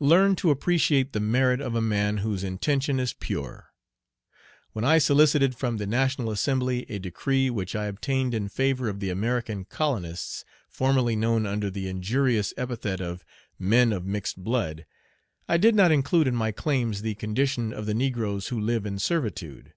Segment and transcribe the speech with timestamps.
[0.00, 3.72] "Learn to appreciate the merit of a man whose intention is pure.
[4.74, 8.48] When I solicited from the National Assembly a decree Page 47 which I obtained in
[8.50, 13.24] favor of the American colonists, formerly known under the injurious epithet of
[13.58, 14.84] 'men of mixed blood,'
[15.48, 18.98] I did not include in my claims the condition of the negroes who live in
[18.98, 19.72] servitude.